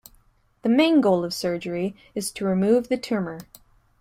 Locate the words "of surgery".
1.23-1.95